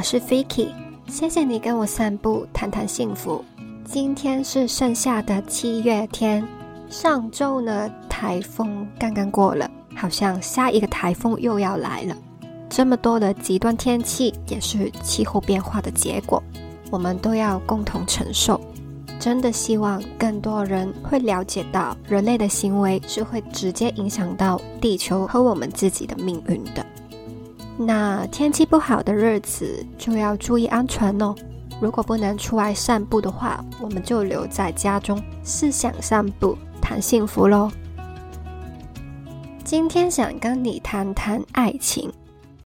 [0.00, 0.68] 我是 Vicky，
[1.08, 3.44] 谢谢你跟我散步，谈谈幸福。
[3.84, 6.42] 今天是盛夏的七月天，
[6.88, 12.16] 上周呢台风刚刚过了，好像下一个台风又要来了。
[12.70, 16.42] 这么多的极端天气也是气候变化的结果，
[16.90, 18.58] 我们都要共同承受。
[19.18, 26.86] 真的希望更多人会了解到，人类的行为是会直接影响到地球和我们自己的命运的。
[27.82, 31.34] 那天气不好的日子就要注意安全哦。
[31.80, 37.70] 如果不能出外散步的话，我们就留在家中，思想散步，谈幸福喽。
[39.64, 42.12] 今天想跟你谈谈爱情。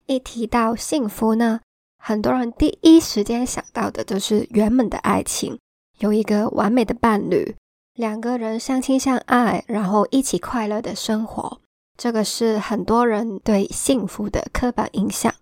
[0.08, 1.62] 一提到幸福呢，
[2.04, 5.58] 很多人第一时间想到的就是圆满的爱情。
[6.00, 7.56] 有一个完美的伴侣，
[7.94, 11.62] 两个人相亲相爱，然后一起快乐的生活，
[11.98, 15.34] 这个是很多人对幸福的刻板印象。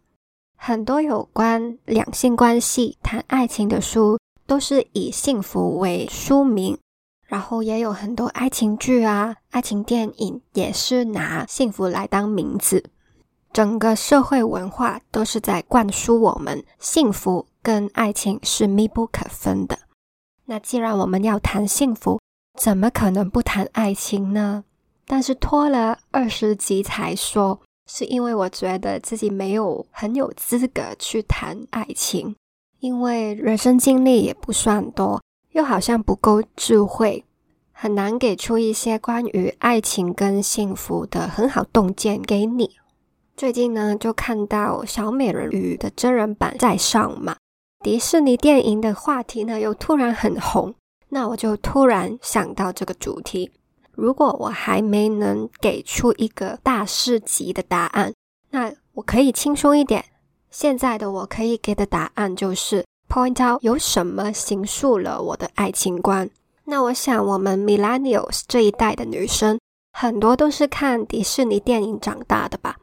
[0.56, 4.18] 很多有关两性关系、谈爱情的书
[4.48, 6.78] 都是以幸福为书名，
[7.28, 12.86] 然后也有很多爱情剧啊、爱情电影也是拿幸福来当名字。
[13.52, 19.80] 整个社会文化都是在灌输我们，幸福跟爱情是密不可分的。
[20.46, 22.20] 那既然我们要谈幸福，
[22.58, 24.64] 怎么可能不谈爱情呢？
[25.08, 32.36] 但是拖了二十集才说，是因为我觉得自己没有很有资格去谈爱情，
[32.80, 37.24] 因为人生经历也不算多，又好像不够智慧，
[37.72, 42.72] 很难给出一些关于爱情跟幸福的很好洞见给你。
[43.38, 47.36] 最近呢，就看到小美人鱼的真人版在上嘛。
[47.84, 50.74] 迪士尼电影的话题呢，又突然很红，
[51.10, 53.52] 那我就突然想到这个主题。
[53.98, 58.14] 如果我还没能给出一个大师级的答案，
[58.52, 60.06] 那我可以轻松一点。
[60.50, 66.30] 现在的我可以给的答案就是 point out 有什么形塑了我的爱情观。
[66.66, 69.60] 那我想，我们 millennials 这一代的女生，
[69.92, 72.78] 很多都是看迪士尼电影长大的吧。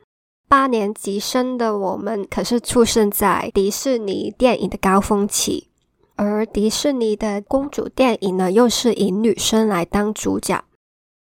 [0.48, 5.69] 八年级生的我们可是出生在迪士尼电影的高峰期，
[6.14, 10.62] 而迪士尼的公主电影呢，又是以女生来当主角，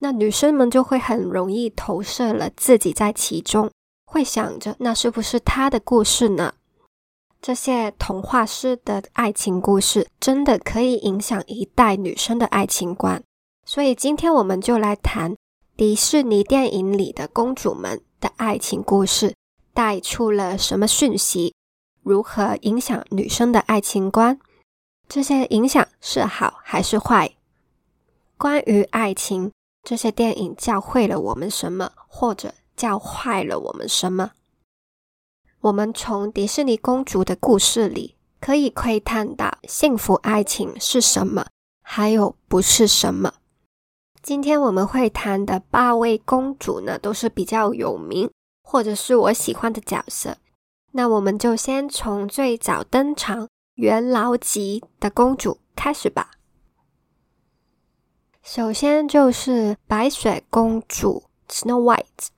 [0.00, 3.71] 那女生们就会很容易投射了自己在其中，
[4.05, 6.55] 会想着那是不是她的故事呢？
[7.41, 13.22] 这些童话式的爱情故事真的可以影响一代女生的爱情观，
[13.65, 15.37] 所以今天我们就来谈
[15.77, 18.03] 迪士尼电影里的公主们。
[18.21, 19.34] 的爱情故事
[19.72, 21.55] 带出了什么讯息？
[22.03, 24.39] 如何影响女生的爱情观？
[25.09, 27.33] 这些影响是好还是坏？
[28.37, 29.50] 关于爱情，
[29.82, 34.32] 这些电影教会了我们什么，或者教坏了我们什么？
[35.60, 41.46] 我们从迪士尼公主的故事里可以窥探到幸福爱情是什么，
[41.82, 43.34] 还有不是什么。
[44.22, 48.30] 今天我们会谈的八位公主呢，都是比较有名
[48.62, 50.36] 或者是我喜欢的角色。
[50.92, 56.32] 那我们就先从最早登场元老级的公主开始吧。
[58.53, 62.31] 首先就是白雪公主 Snow White，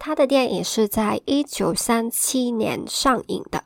[0.00, 3.62] 她的电影是在一九三七年上映的。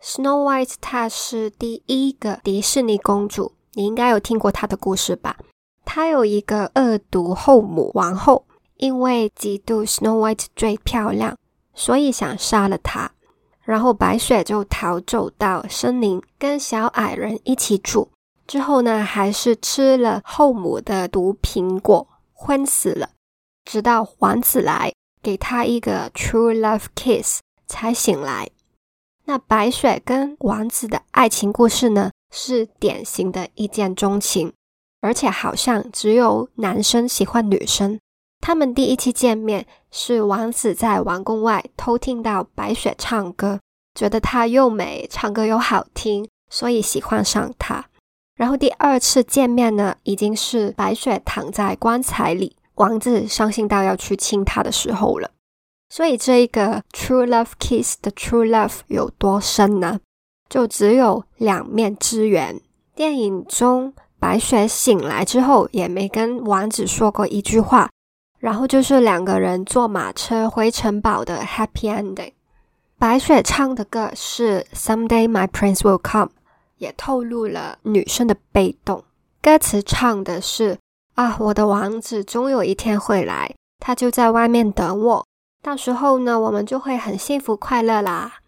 [0.00, 5.38] Snow White 她是第一个迪士尼公主，你应该有听过她的故事吧？
[5.84, 8.46] 她有一个恶毒后母王后，
[8.76, 11.36] 因为嫉妒 Snow White 最漂亮，
[11.74, 13.10] 所以想杀了她。
[13.62, 18.08] 然后白雪就逃走到森林，跟小矮人一起住。
[18.50, 23.10] 之后呢，还是吃了后母的毒苹果，昏死了。
[23.64, 28.50] 直到王子来给她一个 true love kiss，才醒来。
[29.26, 34.52] 那白雪跟王子的爱情故事呢，是典型的一见钟情。
[35.00, 38.00] 而且好像只有男生喜欢女生。
[38.40, 43.60] 他们第一次见面是王子在王宫外偷听到白雪唱歌，
[43.94, 47.86] 觉得她又美，唱歌又好听，所以喜欢上她。
[48.40, 55.30] 然后第二次见面呢，已经是白雪躺在棺材里，王子伤心到要去亲她的时候了。
[55.90, 60.00] 所以这一个 true love kiss 的 true love 有多深呢？
[60.48, 62.58] 就只有两面之缘。
[62.94, 63.92] 电影中。
[64.18, 67.88] 白雪醒来之后也没跟王子说过一句话，
[68.38, 72.32] 然后就是两个人坐马车回城堡的 happy ending。
[72.98, 76.32] 白雪唱的歌是 Someday My Prince Will Come，
[76.80, 79.04] 也透露了女生的被动。
[79.40, 80.78] 歌词唱的是
[81.14, 85.26] 啊，我的王子终有一天会来，他就在外面等我，
[85.62, 88.40] 到时候呢，我们就会很幸福快乐啦。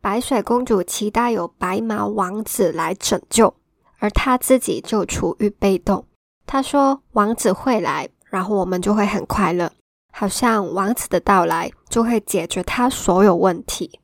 [0.00, 3.54] 白雪公主期待有白马王子来拯救，
[3.98, 6.06] 而她自己就处于被动。
[6.46, 9.70] 她说：“王子会来，然后我们就会很快乐，
[10.12, 13.98] 好像王子的到来就会解决她所有问题。”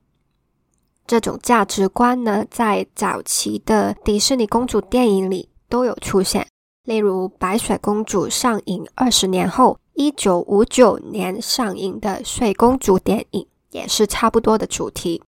[1.07, 6.47] 这种价值观呢，在早期的迪士尼公主电影里都有出现，
[6.85, 15.23] 例如《白雪公主》上映二十年后，一九五九年上映的《睡公主》电影，也是差不多的主题。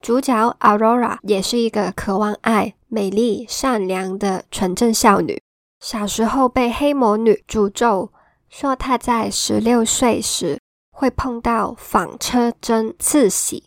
[0.00, 5.40] 主角 Aurora 也是一个渴望爱、美丽、善良的纯真少女。
[5.80, 8.10] 小时候被黑魔女诅咒，
[8.48, 13.64] 说她在十六岁时会碰到纺车针刺洗。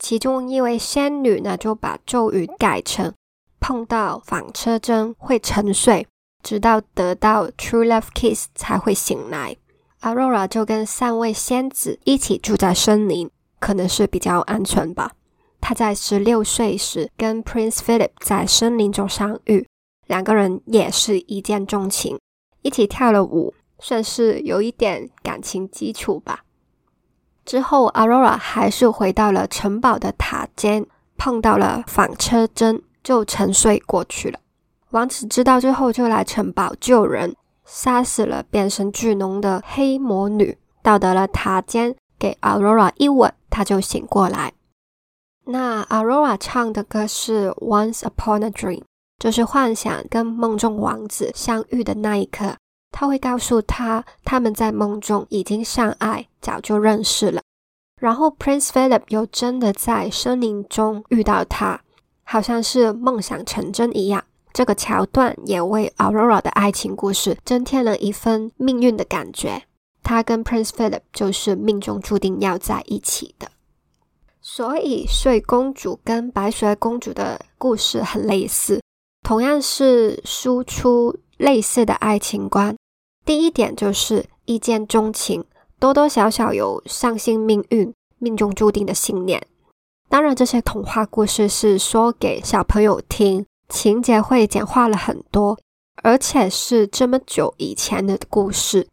[0.00, 3.12] 其中一位仙女呢，就把咒语改成
[3.60, 6.08] 碰到纺车针会沉睡，
[6.42, 9.56] 直到得到 true love kiss 才会醒来。
[10.00, 15.12] Aurora 就跟三位仙子一起住在森林，可能是比较安全吧。
[15.60, 19.68] 他在十六岁时跟 Prince Philip 在森林中相遇，
[20.06, 22.18] 两个人也是一见钟情，
[22.62, 26.44] 一起跳了舞，算是有一点感情基础吧。
[27.44, 34.38] 之后，Aurora 还是回到了城堡的塔尖，碰到了纺车针，就沉睡过去了。
[34.90, 37.34] 王子知道之后，就来城堡救人，
[37.64, 44.52] 杀死了变身巨龙的黑魔女，到达了塔尖，给 Aurora 一吻，他就醒过来。
[45.46, 48.80] 那 Aurora 唱的歌是《Once Upon a Dream》，
[49.18, 52.56] 就是幻想跟梦中王子相遇的那一刻，
[52.90, 57.40] 他会告诉他他们在梦中已经相爱，早就认识了。
[58.00, 61.80] 然后 Prince Philip 又真的在森林中遇到他，
[62.24, 64.24] 好像是梦想成真一样。
[64.52, 69.62] 这个桥段也为 Aurora 的爱情故事增添了一份命运的感觉。
[70.02, 73.50] 他跟 Prince Philip 就是命中注定要在一起的。
[74.40, 78.80] 所以，睡公主跟白雪公主的故事很类似，
[79.22, 82.74] 同样是输出类似的爱情观。
[83.30, 85.44] 第一点就是一见钟情，
[85.78, 89.46] 多多少少有相信命运、命中注定的信念。
[90.08, 95.56] 当然，这些童话故事是说给小朋友听，情节会简化了很多，
[96.02, 98.88] 而且是这么久以前的故事。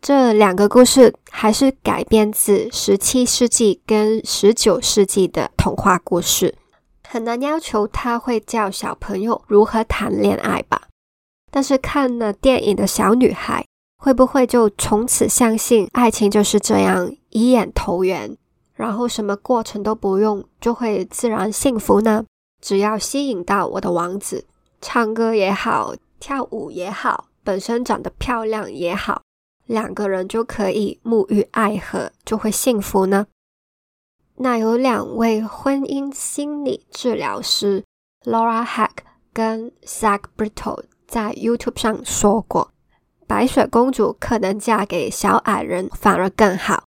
[0.00, 6.54] 这两个故事还是改编自十七世纪跟十九世纪的童话故事，
[7.08, 10.82] 很难要求他会教小朋友如何谈恋爱吧。
[11.54, 13.64] 但是看了电影的小女孩，
[13.98, 18.36] 会不会就从此相信爱情就是这样一眼投缘，
[18.74, 22.24] 然后什么过程都不用就会自然幸福呢？
[22.60, 24.44] 只要吸引到我的王子，
[24.80, 29.22] 唱歌也好，跳舞也好，本身长得漂亮也好。
[29.66, 33.28] 两个人就可以沐浴爱河，就会幸福呢？
[34.38, 37.84] 那有两位婚姻心理治疗师
[38.24, 40.82] Laura Hack 跟 Zach Brittle
[41.14, 42.72] 在 YouTube 上说过，
[43.28, 46.86] 白雪公主可能嫁给小矮人反而更好，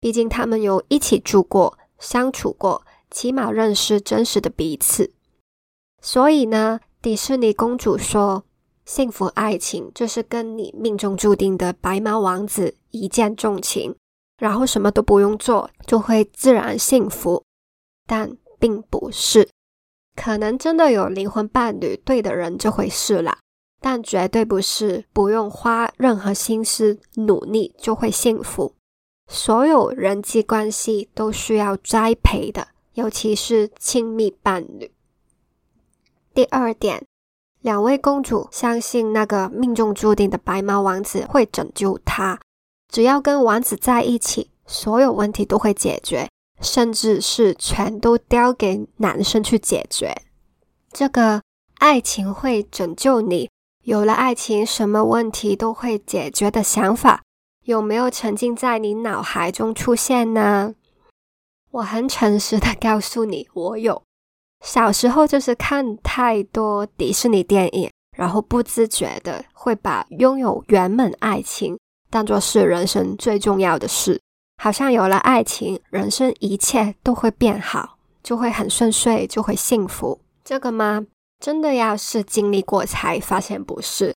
[0.00, 5.12] 毕竟他们有一起住过、相处过，起码认识真实的彼此。
[6.00, 8.44] 所以呢，迪士尼公主说。
[8.86, 13.96] 幸福爱情就是跟你命中注定的白马王子一见钟情，
[14.38, 17.42] 然后什么都不用做就会自然幸福，
[18.06, 19.48] 但并不是。
[20.14, 23.36] 可能真的有灵魂伴侣，对的人这回事啦，
[23.80, 28.74] 但绝对不是不用花任何心思努力就会幸福。
[29.28, 34.92] 所有人际关系都需要栽培的，尤其是亲密伴侣。
[36.34, 37.04] 第二点。
[37.62, 42.38] 两位公主相信那个命中注定的白马王子会拯救她，
[42.88, 46.30] 只要跟王子在一起，所有问题都会解决，
[46.60, 50.14] 甚至是全都交给男生去解决。
[50.92, 51.42] 这个
[51.78, 53.50] 爱情会拯救你，
[53.86, 57.22] 有了爱情，什么问题都会解决的想法，
[57.66, 60.74] 有没有沉浸在你脑海中出现呢？
[61.70, 64.02] 我很诚实的告诉你，我有。
[64.64, 71.78] 小时候就是看太多迪士尼电影，然后不自觉的会把拥有圆满爱情
[72.10, 74.20] 当做是人生最重要的事，
[74.60, 80.18] 好像有了爱情，人生一切都会变好，就会很顺遂，就会幸福。
[80.42, 81.06] 这个吗？
[81.38, 84.14] 真的要是经历过才发现不是，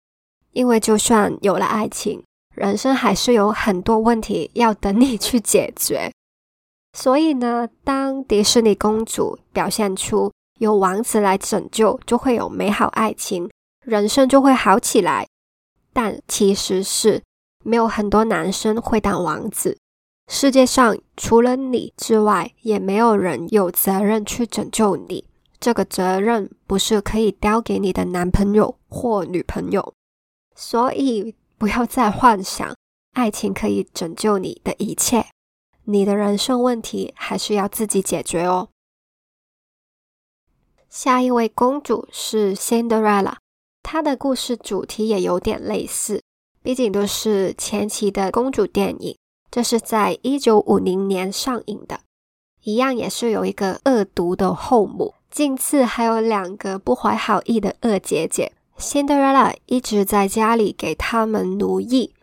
[0.51, 2.23] 因为就算有了爱情，
[2.55, 6.11] 人生还是有很多问题要等你去解决。
[6.93, 13.49] 所以呢，当迪士尼公主表现出有王子来拯救，就会有美好爱情，
[13.85, 15.27] 人生就会好起来。
[15.93, 17.21] 但其实是
[17.63, 19.77] 没有很多男生会当王子，
[20.27, 25.26] 世界上除了你之外，也没有人有责任去拯救你。
[25.59, 29.93] 这个责任不是可以丢给你的男朋友或女朋友，
[30.55, 32.75] 所以不要再幻想
[33.13, 35.25] 爱情可以拯救你的一切。
[35.85, 38.69] 你的人生问题还是要自己解决哦。
[40.89, 43.35] 下一位公主是 Cinderella，
[43.81, 46.21] 她的故事主题也有点类似，
[46.61, 49.17] 毕竟都是前期的公主电影。
[49.49, 52.01] 这是在一九五零年上映的，
[52.63, 58.53] 一样也是有一个恶毒的后母，近次还有两个不怀好意的恶姐姐。
[58.79, 62.15] Cinderella 一直在家里给他们奴役。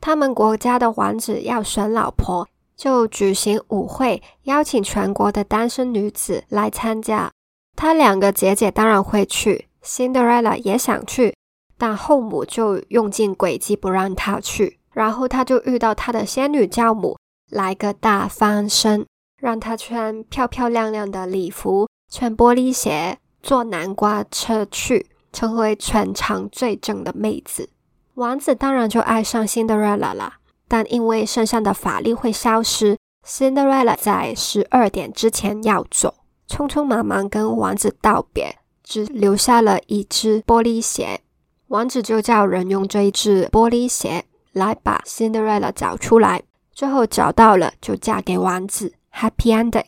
[0.00, 7.30] 他们国家的王子要选老婆，就举行舞会，邀请全国的单身女子来参加。
[7.76, 11.32] 他两个姐姐当然会去，Cinderella 也想去，
[11.78, 14.80] 但后母就用尽诡计不让她去。
[14.92, 17.16] 然后他就遇到他的仙女教母，
[17.52, 19.06] 来个大翻身，
[19.40, 27.70] 让他穿漂漂亮亮的礼服，穿玻璃鞋，坐南瓜车去，成为全场最正的妹子。
[28.14, 30.34] 王子当然就爱上 Cinderella 了，
[30.68, 32.96] 但因为身上的法力会消失
[33.26, 36.14] ，Cinderella 在十二点之前要走，
[36.48, 41.20] 匆匆忙忙跟王子道别，只留下了一只玻璃鞋。
[41.68, 44.24] 王子就叫人用这一只玻璃鞋。
[44.52, 49.84] 来把 Cinderella 找出来，最后找到了就嫁给王子，Happy Ending。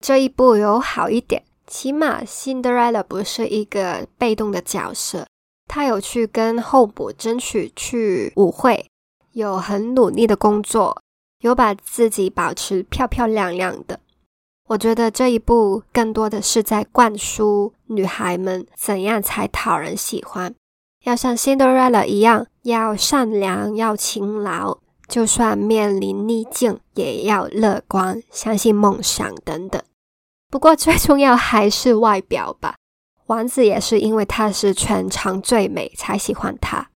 [0.00, 5.26] 这一步有好一点，起码 Cinderella 不是一个被动的角色，
[5.68, 8.86] 她有去跟后母争取去舞会，
[9.32, 11.02] 有很努力的工作，
[11.40, 14.00] 有把自己保持漂漂亮亮的。
[14.68, 20.54] 我觉得这一步更多的是在灌输女孩们怎样才讨人喜欢。
[21.04, 24.78] 要像 Cinderella 一样，要善良，要勤劳，
[25.08, 29.82] 就算面临逆境，也要乐观，相信梦想等等。
[30.50, 32.74] 不过最重要还是外表吧。
[33.26, 36.90] 王子也是因为她是全场最美才喜欢她。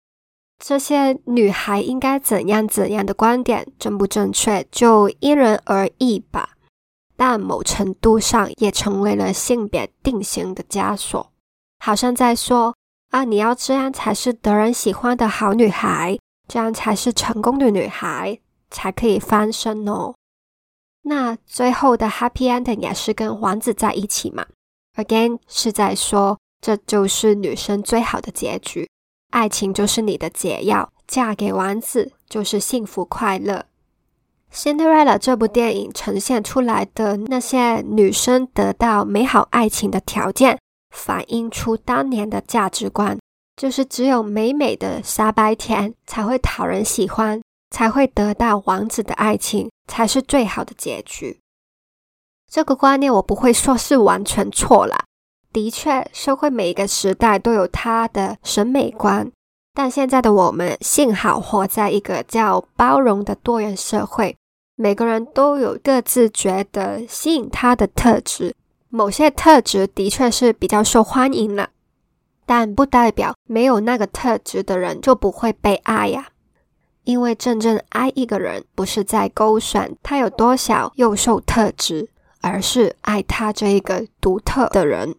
[0.57, 6.51] 这些女孩应该怎样怎样的观点正不正确，就因人而异吧。
[7.17, 11.31] 但某程度上也成为了性别定型的枷锁，
[11.79, 12.73] 好像在说。
[13.11, 13.25] 啊！
[13.25, 16.17] 你要这样才是得人喜欢的好女孩，
[16.47, 18.39] 这样才是成功的女孩，
[18.69, 20.13] 才可以翻身哦。
[21.03, 24.45] 那最后的 happy ending 也是跟王子在一起嘛
[24.95, 28.89] ？Again 是在说，这就是女生最好的结局，
[29.31, 33.65] 爱情就是你的解药，嫁给王子就是幸福快乐。
[34.53, 40.57] Cinderella 这部电影呈现出来的那些女生得到美好爱情的条件。
[40.93, 43.17] 反映出当年的价值观，
[43.55, 47.41] 就是只有美美的傻白甜才会讨人喜欢，
[47.71, 51.39] 才会得到王子的爱情，才是最好的结局。
[52.47, 55.05] 这个观念我不会说是完全错啦，
[55.53, 59.31] 的确，社会每一个时代都有它的审美观，
[59.73, 64.35] 但现在的我们幸好活在一个叫包容的多元社会，
[64.75, 68.53] 每个人都有各自觉得吸引他的特质。
[68.89, 71.69] 某些特质的确是比较受欢迎了，
[72.45, 76.27] 但不代表没有那个特质的人就不会被爱呀。
[77.03, 82.09] 因为真正爱一个人，不是在勾选他有多少优秀特质，
[82.41, 85.15] 而是爱他这一个独特的人。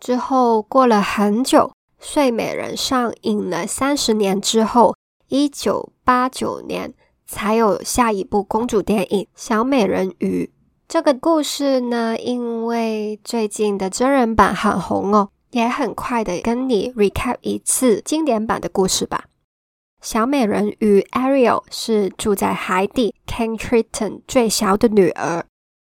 [0.00, 1.72] 之后过了很久，
[2.04, 4.96] 《睡美人》上映了三十年之后，
[5.28, 6.92] 一九八九年
[7.24, 10.50] 才有下一部公主电影《小美人鱼》。
[10.88, 19.24] 这个故事呢，因为最近的真人版很红哦，也很快的跟你 recap 一次经典版的故事吧。
[20.02, 25.44] 小美人鱼 Ariel 是住在海底 King Triton 最小的女儿，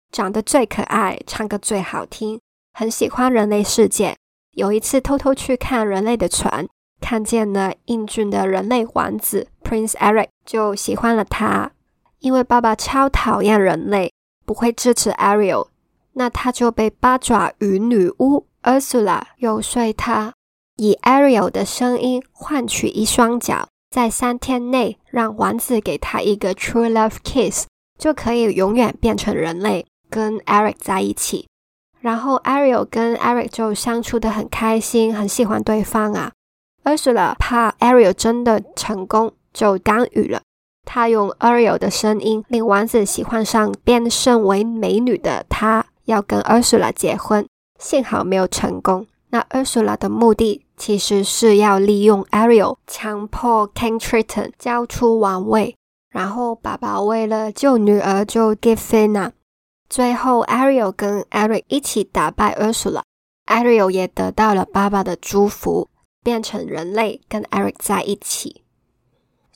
[0.09, 2.39] 长得最可爱，唱歌最好听，
[2.73, 4.15] 很喜欢人类世界。
[4.53, 6.65] 有一次偷偷去看人类的船，
[7.01, 11.73] 看见了英俊的人类王子 Prince Eric，就喜欢了他。
[12.19, 14.13] 因为爸爸超讨厌人类。
[14.45, 15.69] 不会支持 Ariel，
[16.13, 20.33] 那他就被八爪鱼女巫 Ursula 游说他，
[20.77, 27.65] 以 Ariel 的声音换取一双脚，在三天内让王子给他一个 True Love Kiss，
[27.97, 31.47] 就可以永远变成人类，跟 Eric 在一起。
[32.01, 36.33] 然后 Ariel 跟 Eric 就相处的很开心，很喜欢对方啊。
[36.83, 40.41] Ursula 怕 Ariel 真的成功，就干预了。
[40.83, 47.47] 他用 Ariel 的声音令王子喜欢上变身为美女的他，要跟 Ursula 结婚。
[47.79, 49.07] 幸好没有成功。
[49.29, 55.75] 那 Ursula 的目的其实是要利用 Ariel 强迫 King Triton 交出王位，
[56.09, 59.33] 然后爸爸为了救女儿就 give in 了。
[59.89, 65.89] 最后，Ariel 跟 Eric 一起打败 Ursula，Ariel 也得到了爸爸的祝福，
[66.23, 68.63] 变成人类，跟 Eric 在一起。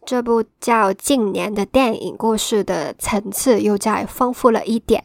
[0.05, 5.03] 这部叫《近年》的电影故事的层次又再丰富了一点。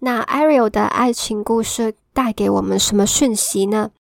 [0.00, 3.92] 那 Ariel 的爱情故事带给我们什么讯息呢？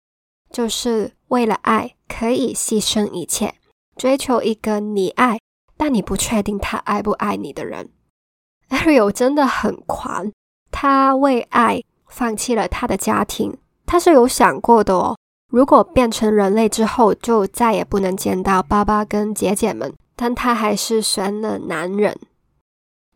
[0.50, 3.54] 就是为了爱可以牺牲一切，
[3.96, 5.40] 追求一个你爱
[5.76, 7.90] 但你不确定他爱不爱你的人。
[8.70, 10.30] Ariel 真的很狂，
[10.70, 15.16] 他为爱放弃了他的家庭，他是有想过的哦。
[15.50, 19.92] 如果变成人类之后，就再也不能见到爸爸跟姐姐们。
[20.16, 22.16] 但他还是选了男人。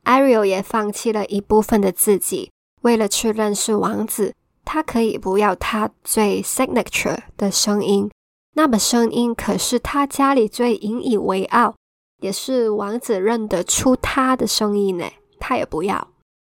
[0.05, 2.51] Ariel 也放弃了一部分的自己，
[2.83, 4.35] 为了去认识王子。
[4.71, 8.11] 他可以不要他最 signature 的声音，
[8.53, 11.75] 那么声音可是他家里最引以为傲，
[12.21, 15.07] 也是王子认得出他的声音呢。
[15.41, 16.09] 他也不要，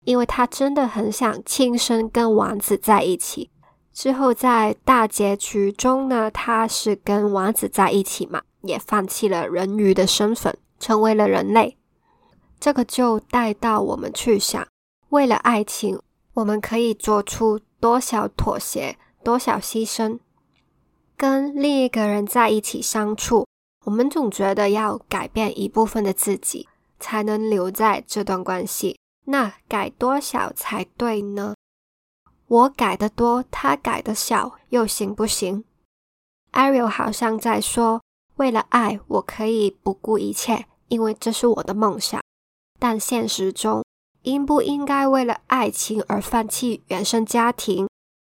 [0.05, 3.49] 因为他真的很想亲身跟王子在一起。
[3.91, 8.43] 之后在大结局中呢，他是跟王子在一起嘛。
[8.61, 11.75] 也放弃了人鱼的身份，成为了人类。
[12.59, 14.65] 这个就带到我们去想：
[15.09, 15.99] 为了爱情，
[16.35, 20.19] 我们可以做出多少妥协，多少牺牲？
[21.17, 23.45] 跟另一个人在一起相处，
[23.83, 28.97] 我们总觉得要改变一部分的自己，才能留在这段关系。
[29.25, 31.55] 那改多少才对呢？
[32.47, 35.65] 我改的多，他改的少，又行不行
[36.53, 38.01] ？Ariel 好像在说。
[38.37, 42.21] 为了爱，我可以不顾一切，因为这是我的梦想。
[42.79, 43.83] 但现实中，
[44.23, 47.87] 应不应该为了爱情而放弃原生家庭，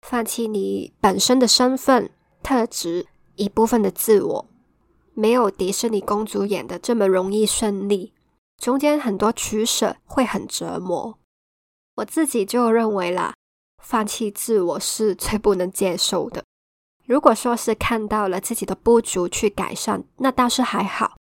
[0.08, 4.46] 放弃你本身的身份、特质、一部分的自我？
[5.13, 8.13] 没有迪士尼公主演的这么容易顺利，
[8.57, 11.18] 中间很多取舍会很折磨。
[11.96, 13.33] 我自己就认为啦，
[13.83, 16.44] 放弃自我是最不能接受的。
[17.05, 21.18] 如果说是看到了自己的不足去改善，那倒是还好。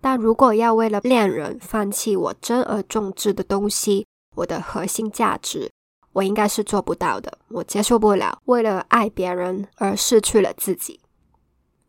[0.00, 5.70] 但如果要为了恋人放弃我珍而重之的东西，我的核心价值，
[6.12, 7.38] 我应该是做不到的。
[7.48, 11.00] 我接受不了为了爱别人而失去了自己。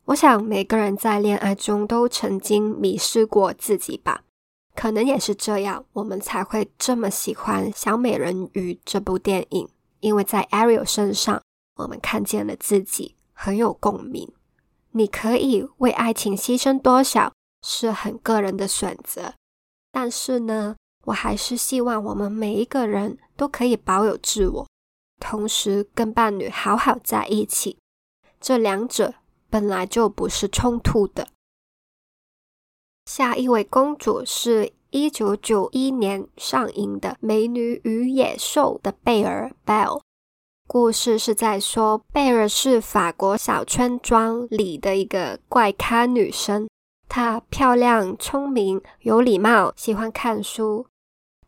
[0.06, 4.24] 我想每个人在恋爱中都曾经迷失过自己吧，
[4.76, 9.70] 可能也是这样，我们才会这么喜欢《小美人鱼》这部电影，
[10.02, 11.42] 因为在 Ariel 身上，
[11.76, 13.16] 我们看见了自己。
[13.36, 14.32] 很有共鸣。
[14.92, 19.34] 你可以为爱情牺牲多少，是很个人的选择。
[19.92, 24.68] 但是呢，我还是希望我们每一个人都可以保有自我，
[25.20, 27.78] 同时跟伴侣好好在一起。
[28.40, 29.14] 这两者
[29.50, 31.28] 本来就不是冲突的。
[33.06, 39.52] 下一位公主是一九九一年上映的《美女与野兽》的贝尔。
[40.66, 46.70] 故事是在说，贝尔是法国小村庄里的一个怪咖女生。
[47.10, 50.88] 她漂亮、聪明、有礼貌，喜欢看书。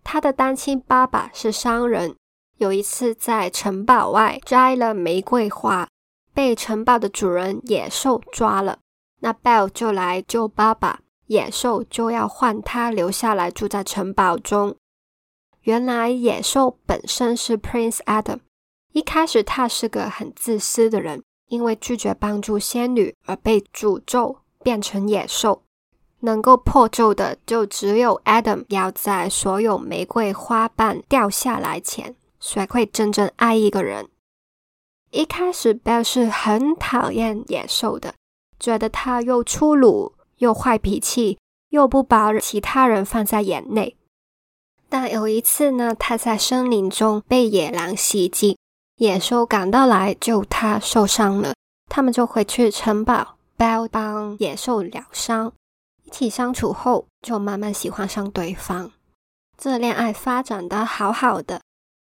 [0.05, 2.15] 他的单亲爸爸是商人。
[2.57, 5.89] 有一次在城堡外摘了玫瑰花，
[6.33, 8.79] 被城堡的主人野兽抓了。
[9.19, 14.77] 那 Bell 就来救爸爸，野兽就要换他留下来住在城堡中。
[15.63, 18.39] 原来野兽本身是 Prince Adam。
[18.93, 25.63] 一开始他是个很自私的人，因为拒绝帮助仙女而被诅咒变成野兽。
[26.25, 34.09] 能够破咒的就只有 Adam，要在所有玫瑰花瓣掉下来前，才会真正爱一个人。
[35.11, 38.15] 一开始 Bell 是很讨厌野兽的，
[38.59, 41.38] 觉得他又粗鲁又坏脾气，
[41.69, 43.95] 又不把其他人放在眼内。
[44.89, 48.57] 但有一次呢，他在森林中被野狼袭击。
[48.97, 51.53] 野兽赶到来救他，受伤了。
[51.89, 55.51] 他们就回去城堡，Bell 帮野兽疗伤。
[56.05, 58.91] 一起相处后，就慢慢喜欢上对方。
[59.57, 61.61] 这恋爱发展的好好的。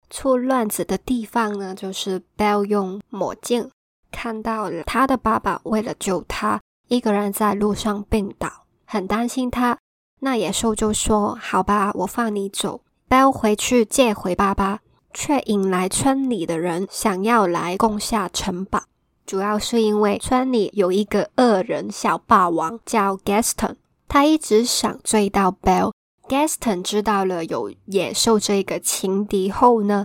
[0.09, 3.71] 出乱子的地方呢，就是 Bell 用魔镜
[4.11, 6.59] 看到了他的爸爸为了救他，
[6.89, 9.77] 一个人在路上病倒，很担心他。
[10.19, 12.81] 那野兽就说：“好吧，我放你走。
[13.09, 14.79] Bell 回去借回爸爸。
[15.13, 18.83] 却引来村里的人想要来攻下城堡，
[19.25, 23.75] 主要是因为村里有一个恶人小霸王叫 Gaston，
[24.11, 25.93] 他一直想追到 Bell。
[26.27, 30.03] Gaston 知道了有野兽这个情敌后呢，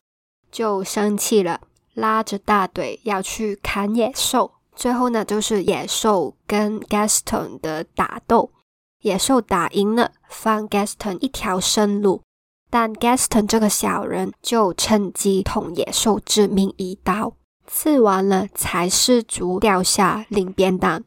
[0.53, 4.53] 就生气了，拉着大队要去砍野兽。
[4.77, 8.53] 最后呢，就是野兽跟 Gaston 的打斗。
[9.01, 12.23] 野兽打赢了，放 Gaston 一条生路。
[12.71, 17.33] 但 Gaston 这个小人就趁机捅野兽致命一刀，
[17.67, 21.03] 刺完了才失足掉下领便当，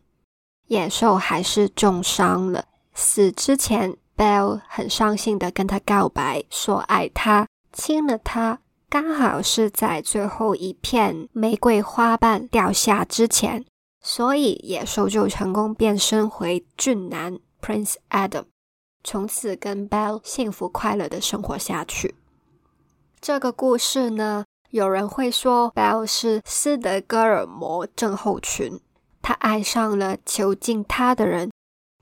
[0.67, 2.65] 野兽还是重伤了。
[2.99, 8.59] 死之前，Bell 很伤心的跟他告白，说爱他，亲了他。
[8.89, 13.63] 刚好是在最后一片玫瑰花瓣掉下之前，
[14.01, 18.45] 所以野兽就成功变身回俊男 Prince Adam，
[19.01, 22.15] 从此跟 Bell 幸福快乐的生活下去。
[23.21, 28.81] 这个故事呢，有人会说 Bell 是斯德哥尔摩症候群，
[29.21, 31.49] 他爱上了囚禁他的人，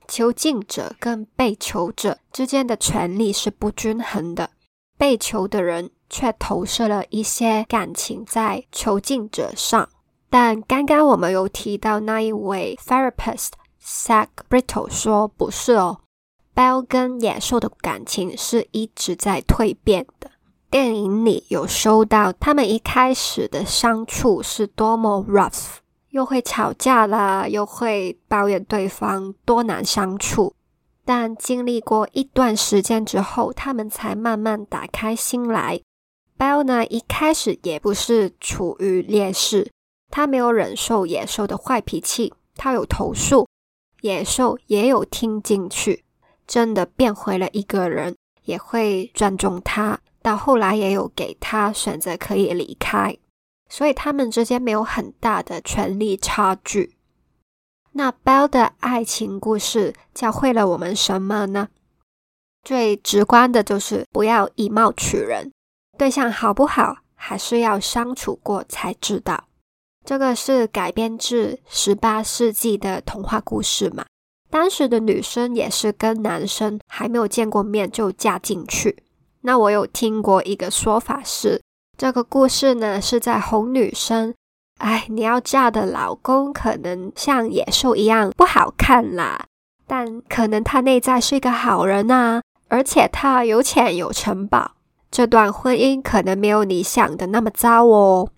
[0.07, 4.49] 囚禁者跟被囚者之间的权利是不均衡的，
[4.97, 5.89] 被囚的人。
[6.09, 9.89] 却投射了一些感情在囚禁者上，
[10.29, 13.49] 但刚刚我们有提到那一位 therapist
[13.83, 15.99] Zach Brittle 说不是哦
[16.55, 20.31] ，Bell 跟野兽的感情是一直在蜕变的。
[20.71, 25.79] 电影里有收到他们一开始的相处是多么 rough，
[26.17, 30.55] 又会吵架啦，又会抱怨对方多难相处，
[31.05, 35.79] 但经历过一段时间之后，他们才慢慢打开心来。
[36.35, 39.71] Bell 呢，一开始也不是处于劣势，
[40.09, 43.47] 他没有忍受野兽的坏脾气，他有投诉，
[44.01, 46.03] 野兽也有听进去，
[46.47, 49.99] 真的变回了一个人，也会尊重他。
[50.23, 53.15] 到后来也有给他选择可以离开，
[53.69, 56.97] 所以他们之间没有很大的权力差距。
[57.93, 61.69] 那 Bell 的爱情故事教会了我们什么呢？
[62.63, 65.51] 最直观的就是不要以貌取人。
[65.97, 69.45] 对象好不好，还是要相处过才知道。
[70.05, 74.05] 这个是改编自十八世纪的童话故事嘛？
[74.49, 79.03] 当时的女生也是跟男生还没有见过面就嫁进去。
[79.41, 81.61] 那我有听过一个说法是，
[81.97, 84.31] 这个故事呢是在哄女生，
[84.77, 89.45] 哎，你要嫁的老公可能像野兽一样不好看啦，
[89.87, 94.73] 但可能他内在是一个好人啊，而且他有钱有城堡。
[95.09, 98.29] 这段婚姻可能没有你想的那么糟哦，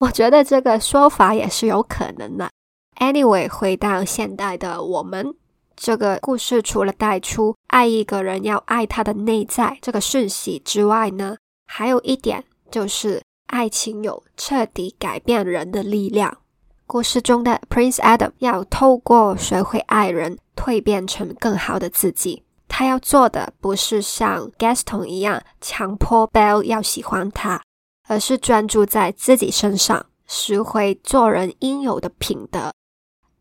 [0.00, 2.50] 我觉得这个说法也是有可能的。
[2.98, 5.32] Anyway，回到现代的我们，
[5.76, 16.38] 这个故事除了带出爱一个人要爱他的内在这个讯息之外呢，还有一点就是爱情有彻底改变人的力量。
[16.86, 22.44] 故事中的 Prince Adam 要透过学会爱人，蜕变成更好的自己。
[22.66, 27.62] 他要做的不是像 Gaston 一样强迫 Bell 要喜欢他，
[28.06, 32.72] 而是专注在自己身上，拾回做人应有的品德。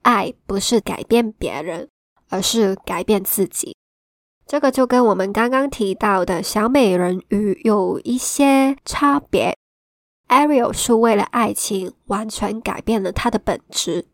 [0.02, 1.90] 爱不是改变别人，
[2.30, 3.76] 而是改变自己。
[4.48, 9.54] 这个就跟我们刚刚提到的小美人鱼有一些差别。
[10.30, 14.06] Ariel 是为了爱情，完全改变了他的本质。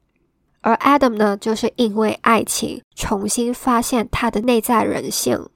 [0.62, 5.50] 而 Adam 呢，就是因为爱情重新发现他的内在人性。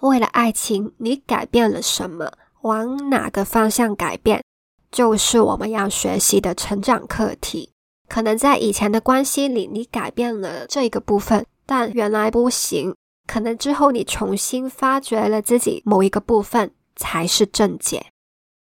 [0.00, 2.32] 为了爱情，你改变了什么？
[2.62, 4.42] 往哪个方向改变？
[4.90, 7.70] 就是我们要学习的成长课题。
[8.08, 12.94] 可能在以前的关系里，你改变了这个部分，但原来不行。
[13.26, 18.06] 可能之后你重新发掘了自己某一个部分，才是正解。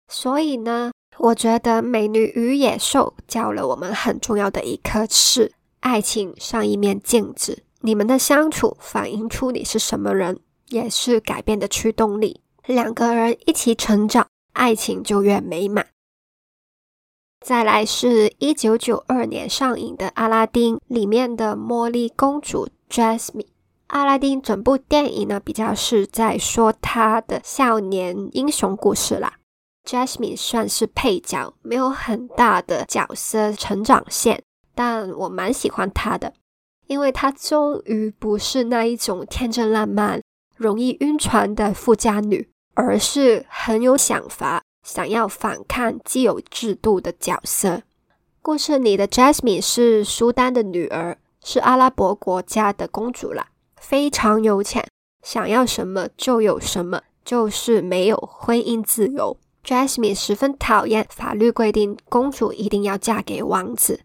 [0.09, 5.53] 所以呢，我觉得《美女与野兽》教了我们很重要的一课是。
[5.81, 10.41] 爱情像一面镜子，你们的相处反映出你是什么人，
[10.71, 12.41] 也是改变的驱动力。
[12.67, 15.87] 两个人一起成长，爱情就越美满。
[17.41, 23.47] 再来是一九九二年上映的《阿拉丁》里面的茉莉公主 Jasmine。
[23.89, 29.35] 阿拉丁整部电影呢，比较是在说她的少年英雄故事啦。
[29.87, 34.43] Jasmine 算是配角，没有很大的角色成长线。
[34.75, 36.35] 但我蛮喜欢她的，
[36.87, 40.21] 因为她终于不是那一种天真烂漫、
[40.57, 47.83] 容易晕船的富家女，而是很有想法、想要反抗既有制度的角色。
[48.43, 53.49] 故事里的 Jasmine 是苏丹的女儿，是阿拉伯国家的公主啦，
[53.81, 54.87] 非常有钱，
[55.23, 59.37] 想要什么就有什么，就是没有婚姻自由。
[59.65, 64.01] Jasmine 十分讨厌法律规定公主一定要嫁给王子。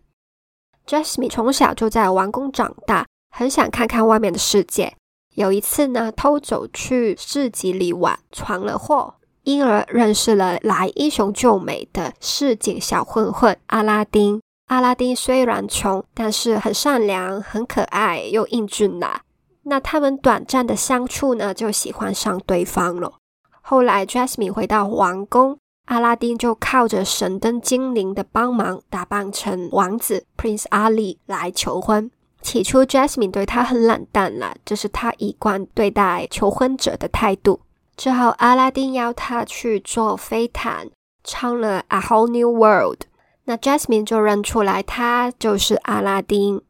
[0.86, 4.94] Jasmine 从小就在王宫长大，很想看看外面的世界。
[5.36, 14.42] 有一次呢，偷走去市集里玩，闯了祸，因而认识了来英雄救美的市井小混混阿拉丁。
[14.68, 19.22] 阿拉丁虽然穷，但是很善良、很可爱又英俊呐。
[19.64, 23.14] 那他们短暂的相处呢，就喜欢上对方了。
[23.62, 32.12] 后来，Jasmine 回到王宫，阿拉丁就靠着神灯精灵的帮忙，打扮成王子 Prince Ali 来求婚。
[32.42, 37.62] 起初，Jasmine 对他很冷淡了，这是他一贯对待求婚者的态度。
[37.96, 40.90] 之后，阿拉丁邀他去做飞毯，
[41.24, 42.98] 唱了《A Whole New World》，
[43.46, 46.62] 那 Jasmine 就认出来他就是阿拉丁。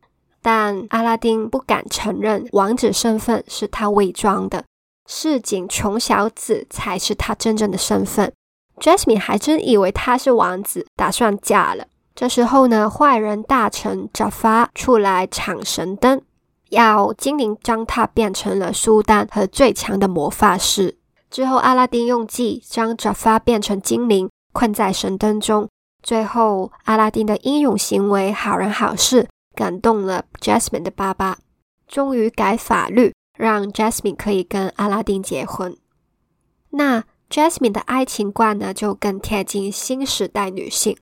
[0.43, 4.65] 但阿拉丁不敢承认王子身份是他伪装的，
[5.07, 8.31] 市井穷小子才是他真正的身份。
[8.79, 11.85] Jasmine 还真以为他是王子，打算嫁了。
[12.13, 16.21] 这时候呢，坏人大臣扎法出来抢神灯，
[16.69, 20.97] 要精灵将他变成了苏丹和最强的魔法师。
[21.31, 25.69] 之后，阿拉丁用计将扎法变成精灵，困在神灯中。
[26.03, 29.27] 最后，阿拉丁的英勇行为，好人好事。
[29.55, 31.37] 感动了 Jasmine 的爸爸，
[31.87, 35.77] 终于改法律，让 Jasmine 可以跟阿拉丁结婚。
[36.71, 40.97] 那 Jasmine 的爱情观呢，就更贴近新时代女性。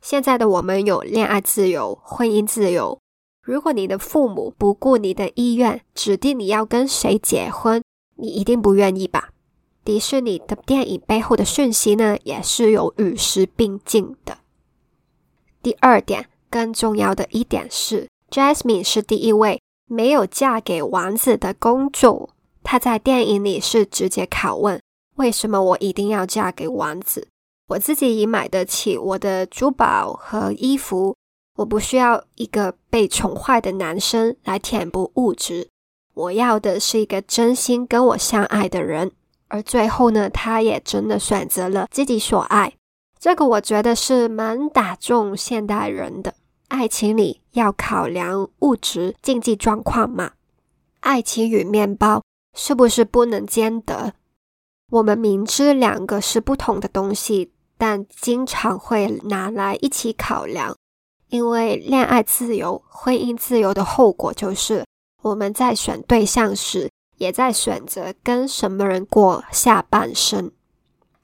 [0.00, 2.98] 现在的我们有恋爱自由、婚姻自由。
[3.40, 7.82] 如果你的父母不顾你的意愿，指定你要跟谁结婚，
[8.16, 9.30] 你一定不愿意吧？
[9.84, 14.38] 迪士尼的电影背后的讯息呢，也是有与时并进的。
[15.62, 16.28] 第二点。
[16.52, 22.28] 更重要的一点是，Jasmine 是第一位没有嫁给王子的公主。
[22.62, 24.78] 她在电影里是直接拷问
[25.16, 27.26] ：“为什么我一定要嫁给王子？
[27.68, 31.16] 我自己已买得起我的珠宝和衣服，
[31.56, 35.70] 我不需要一个被宠坏的男生来填补物质。
[36.12, 39.12] 我要的是一个真心跟我相爱的人。”
[39.48, 42.74] 而最后呢，她也真的选择了自己所爱。
[43.18, 46.34] 这个我觉得是蛮打中现代人的。
[46.72, 50.32] 爱情里要考量物质经济状况嘛？
[51.00, 52.22] 爱情与面包
[52.56, 54.14] 是不是不能兼得？
[54.90, 60.74] 我们明知两个是不同的东西，但经常会拿来一起考量。
[61.28, 64.86] 因为恋爱自由、婚姻自由的后果就是，
[65.20, 70.50] 我们在选对象时，也在选择跟什么人过下半生。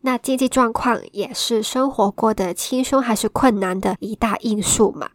[0.03, 5.09] 那经济状况也是生活过得轻松还是困难的一大因素嘛？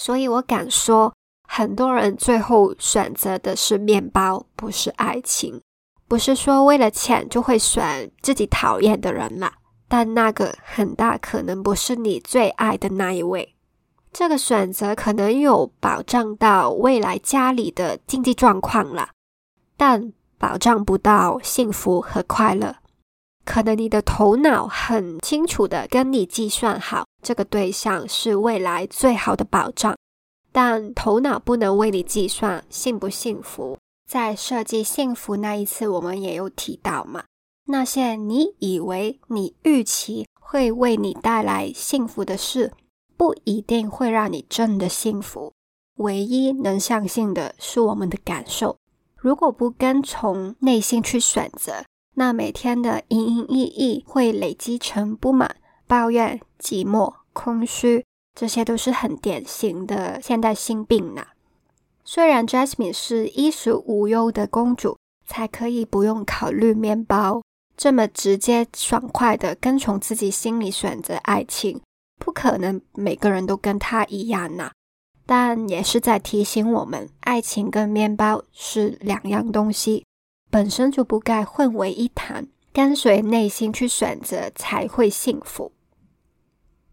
[0.00, 1.12] 所以我敢说，
[1.46, 5.60] 很多人最后选择的是面包，不是爱情。
[6.08, 9.52] 不是说为了钱就会选自己讨厌的人啦，
[9.88, 13.54] 但那个很大可能不是你最爱的那一位。
[14.10, 19.10] 这个选择可能有保障到未来家里的经济状况啦，
[19.76, 22.74] 但保障不到幸福和快乐。
[23.44, 29.96] 可能你的头脑很清楚的跟你计算好，这个对象是未来最好的保障，
[30.52, 33.78] 但头脑不能为你计算幸不幸福。
[34.08, 37.24] 在设计幸福那一次，我们也有提到嘛，
[37.66, 42.72] 那些你以为你预期会为你带来幸福的事，
[43.16, 45.52] 不一定会让你真的幸福。
[45.96, 48.76] 唯一能相信的是我们的感受，
[49.16, 51.84] 如果不跟从内心去选择。
[52.16, 61.26] 那每天的营营役役会累积成不满、抱怨、寂寞、空虚，这些都是很典型的现代心病呢。
[62.04, 67.42] 虽然 Jasmine 是衣食无忧的公主，才可以不用考虑面包，
[67.76, 71.80] 这么直接爽快的跟从自己心里选择爱情，
[72.18, 74.72] 不可能每个人都跟她一样呐。
[75.24, 80.04] 但也是在提醒我们，爱情跟面包是两样东西。
[80.50, 85.72] 本身就不该混为一谈，跟随内心去选择才会幸福。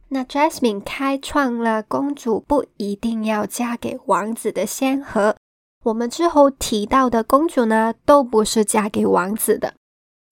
[0.10, 5.36] 那 Jasmine 开创了公主不一定要嫁给王子的先河。
[5.84, 9.74] 我们之后提到的公主呢，都不是嫁给王子的。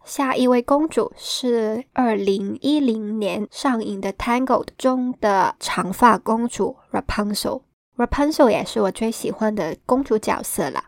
[0.06, 7.64] 下一位公主是二零一零年上映的《Tangled》中的长发公主 Rapunzel。
[7.98, 10.86] Rapunzel 也是我最喜欢的公主角色了。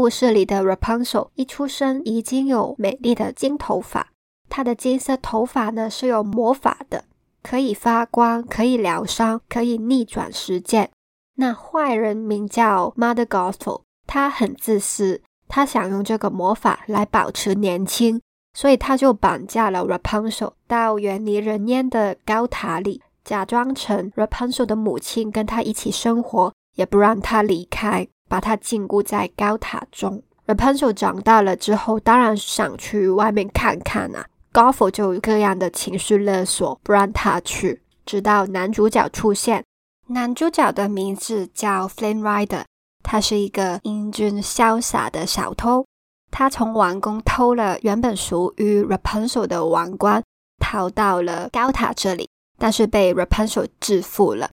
[0.00, 4.12] 故事里的 Rapunzel 一出生已经有美丽的金头发，
[4.48, 7.02] 她的金色头发呢是有魔法的，
[7.42, 10.88] 可以发光，可以疗伤，可以逆转时间。
[11.34, 18.20] 那坏人名叫 Mother Gothel，他很自私，他想用这个魔法来保持年轻，
[18.54, 28.06] 所以他就绑架了 Rapunzel 到远离人烟的高塔里，假装成 Rapunzel 的母亲跟他一起生活，也不让他离开。
[28.28, 30.22] 把他禁锢在高塔中。
[30.46, 34.26] Rapunzel 长大了之后，当然想去外面看看啊。
[34.50, 37.82] 高否就有各样的情绪勒索，不让他去。
[38.06, 39.62] 直到男主角出现，
[40.06, 42.64] 男主角的名字叫 Flame Rider，
[43.02, 45.84] 他是一个英俊潇洒的小偷，
[46.30, 50.24] 他从王宫偷了原本属于 Rapunzel 的王冠，
[50.58, 54.48] 逃到了高塔这里，但是被 Rapunzel 制服了。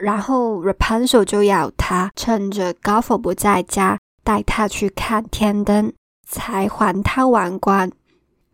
[0.00, 5.92] 然后 Rapunzel 就要他趁着 Goffo 不在家，带他去看天灯，
[6.28, 7.90] 才还他王冠。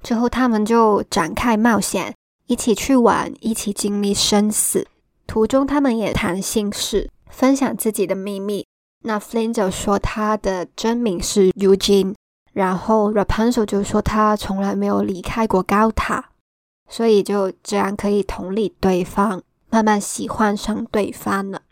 [0.03, 2.15] 之后他们就展开冒险，
[2.47, 4.87] 一起去玩，一起经历生死。
[5.27, 8.67] 途中他们也谈心事，分享自己的秘密。
[9.03, 12.15] 那 Flynn 就说他的真名是 Eugene，
[12.53, 16.31] 然后 Rapunzel 就说他从来没有离开过高塔，
[16.89, 19.43] 所以就这样可以同理对方。
[19.75, 21.63] 慢慢喜欢上对方了。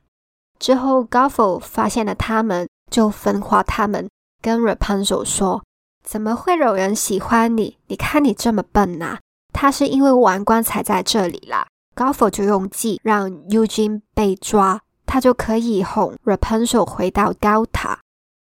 [0.59, 4.09] 之后 g o f f 发现了他们，就分化他们，
[4.41, 5.63] 跟 Rapunzel 说
[6.03, 7.79] ：“怎么会有人喜欢你？
[7.87, 9.19] 你看你这么笨呐！
[9.53, 18.01] 他是因为王冠才在这里啦。” g o f f 就用计让 Eugene 被抓，他就可以哄 Rapunzel 回到高塔。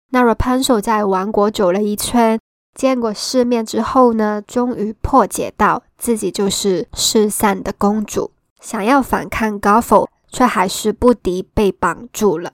[0.08, 2.40] 那 Rapunzel 在王国走了一圈，
[2.74, 8.30] 见过世面之后呢，终于破解到自己就是失散的公主。
[8.60, 12.52] 想要反抗 g o f f 却还是不敌被绑住了。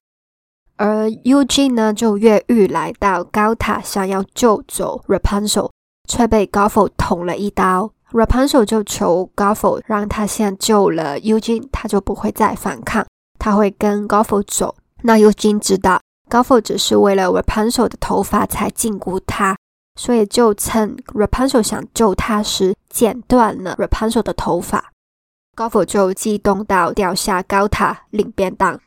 [0.76, 5.70] 而 Eugene 呢，就越狱来到高塔，想要救走 Rapunzel，
[6.08, 7.90] 却被 g o f f 捅了一刀。
[8.12, 13.04] Rapunzel 就求 g o f f 让他先救了 Eugene，他就不会再反抗，
[13.38, 14.76] 他会跟 g o f f 走。
[15.02, 19.56] 那 Eugene 知道 g o f f 只是为了 Rapunzel 的头发才禁锢他，
[19.98, 24.92] 所以就趁 Rapunzel 想救他时，剪断了 Rapunzel 的头发。
[25.56, 28.78] 高否就激动到掉下高塔领便当，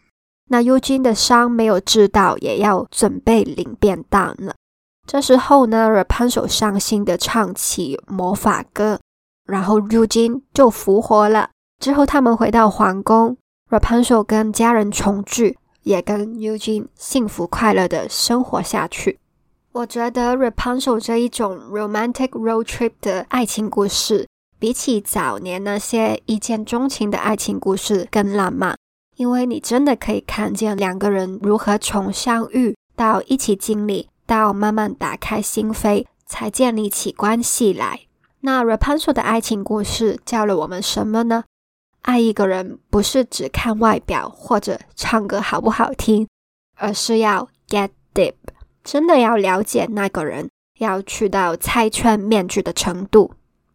[0.50, 4.54] 那尤金的伤没有治到，也要准备领便当了。
[5.08, 9.00] 这时候呢，Rapunzel 伤心的唱起魔法歌，
[9.48, 11.50] 然后尤金就复活了。
[11.80, 13.36] 之后他们回到皇宫
[13.72, 19.20] ，Rapunzel 跟家人重聚，也跟尤金幸福快乐的生活下去。
[19.72, 24.28] 我觉得 Rapunzel 这一种 romantic road trip 的爱情故事。
[24.60, 28.76] 比起早年那些一见钟情的爱情故事更浪漫，
[29.16, 38.02] 因为你真的可以看见两个人如何从相遇到一起经历，到慢慢打开心扉，才建立起关系来。
[38.42, 41.46] 那 Rapunzel 的爱情故事教了我们什么呢？
[42.02, 46.28] 爱一个人不是只看外表或者唱歌好不好听，
[46.76, 48.34] 而是要 get deep，
[48.84, 53.32] 真的要了解那个人，要去到拆穿面具的程度。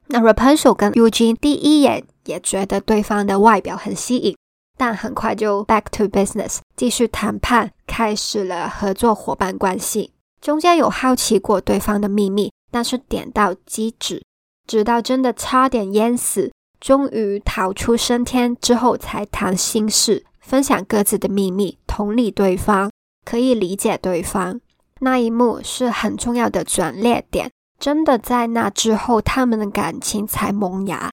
[0.09, 4.37] 那 Rapunzel 跟 Eugene 第一眼也觉得对方的外表很吸引，
[4.77, 10.13] 但很快就 back to business，继续谈判，开始了合作伙伴关系。
[10.41, 14.23] 中间有好奇过对方的秘密，但是点到即止，
[14.67, 22.91] 直到真的差点淹死，终于逃出升天之后，才谈心事，分享各自的秘密，同理对方，
[23.25, 24.61] 可以理解对方。
[25.01, 27.51] 那一幕是很重要的转捩点。
[27.79, 31.11] 真的在那之后，他们的感情才萌芽。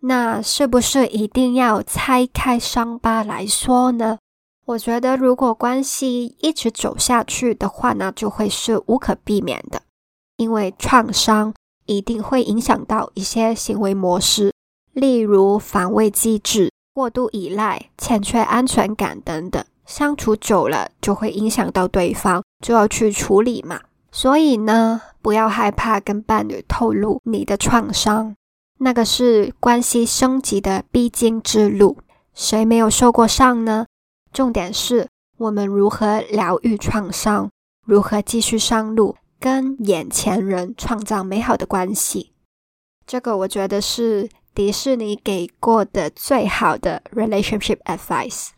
[0.00, 4.18] 那是不是一定要拆开伤疤来说呢？
[4.66, 9.82] 我觉得，如果关系一直走下去的话，那就会是无可避免的。
[10.36, 11.52] 因为创伤
[11.86, 14.54] 一定会影响到一些行为模式，
[14.92, 19.62] 例如防卫机制、过度依赖、欠缺安全感等等。
[19.84, 23.80] 相处久了，就会影响到对方，就要去处理嘛。
[24.12, 28.34] 所以呢，不要害怕跟伴侣透露你的创伤，
[28.78, 31.98] 那个是关系升级的必经之路。
[32.34, 33.86] 谁没有受过伤呢？
[34.32, 37.50] 重点是我们如何疗愈创伤，
[37.86, 42.32] 如何继续上路，跟眼前人创造美好的关系。
[43.06, 48.48] 这个我觉得是迪士尼给过的最好的 relationship advice。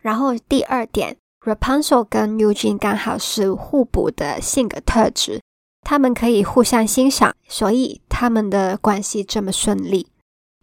[0.00, 1.16] 然后第二点。
[1.42, 5.40] Rapunzel 跟 Eugene 刚好是互补的性格特质，
[5.82, 10.06] 他们可以互相欣赏，所以他们的关系这么顺利。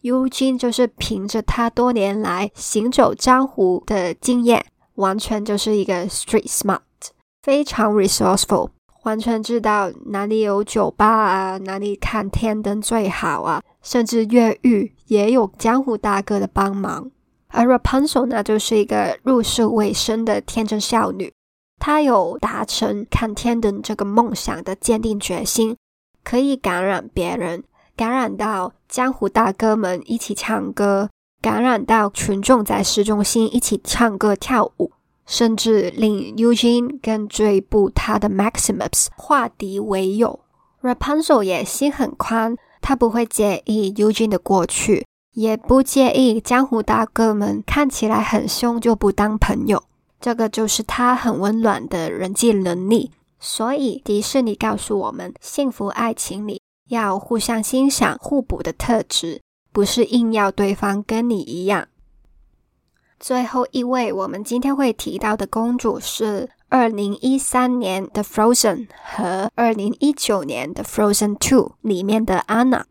[0.04, 4.66] Eugene 就是凭着他多年来行走江湖的经验，
[4.96, 6.80] 完全就是一个 street smart，
[7.42, 8.70] 非常 resourceful，
[9.04, 17.10] 完全知道哪里有酒吧啊，哪里看天灯最好啊，甚至越狱也有江湖大哥的帮忙。
[17.50, 21.34] 而 Rapunzel 呢，就是一个入世未深的天真少女，
[21.80, 25.78] 他有达成看天灯这个梦想的坚定决心，
[26.24, 27.64] 可以感染别人，
[27.96, 31.10] 感染到江湖大哥们一起唱歌，
[31.42, 34.92] 感染到群众在市中心一起唱歌跳舞，
[35.26, 40.40] 甚至令 Eugene 跟追捕他的 Maximus 化敌为友。
[40.82, 45.06] Rapunzel 也心很宽，他不会介意 Eugene 的过去。
[45.34, 49.84] 也不介意江湖大哥们看起来很凶就不当朋友，
[50.20, 53.12] 这个就是她很温暖的人际能力。
[53.40, 59.42] 所以迪士尼告诉我们，幸福爱情里要互相欣赏、互补的特质，
[59.72, 61.88] 不是硬要对方跟你一样。
[63.20, 72.84] 最后一位，我们今天会提到的公主是二零一三年的《Frozen》和二零一九年的《Frozen Two》里面的 Anna。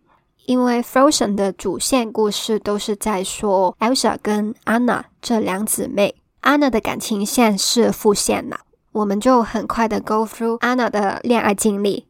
[0.47, 6.15] 因为《Frozen》的主线故事都是在说 Elsa 跟 Anna 这两姊妹
[6.47, 8.61] ，Anna 的感情线是复线了。
[8.93, 12.07] 我们就很快的 go through Anna 的恋爱经历。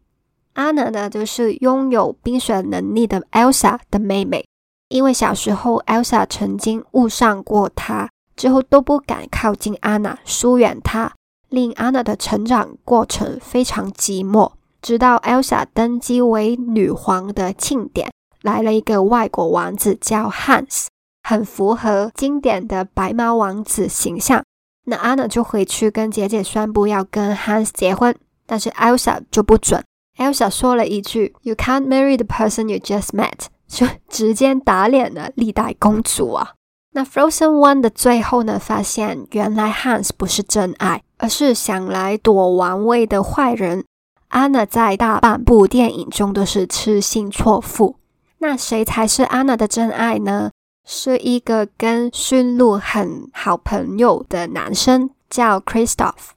[0.55, 4.45] Anna 呢，就是拥有冰雪能力的 Elsa 的妹妹。
[4.89, 11.13] 因为小时候 Elsa 曾经误伤过她，之后都不敢靠近 Anna，疏远她，
[11.49, 14.53] 令 Anna 的成长过程非常寂寞。
[14.81, 18.13] 直到 Elsa 登基为女皇的庆典，
[18.43, 20.87] 来了一个外国王子叫 Hans，
[21.29, 24.45] 很符合经典的白马王子形象。
[24.85, 28.15] 那 Anna 就回去跟姐姐宣布要跟 Hans 结婚，
[28.47, 29.83] 但是 Elsa 就不准。
[30.19, 36.53] Elsa 说了一句：“You can't marry the person you just met。”就直接打脸了历代公主啊！
[36.93, 43.85] 那 Frozen One 的最后呢，发现原来 Hans 不是真爱，而是想来夺王位的坏人。
[44.31, 47.97] Anna 在大半部电影中都是痴心错付。
[48.39, 50.53] 那谁才是 Anna 的真爱呢？
[50.89, 56.31] 是一个跟驯鹿很好朋友的男生，叫 Christoph。